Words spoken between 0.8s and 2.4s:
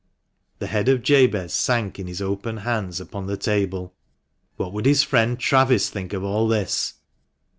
of Jabez sank in his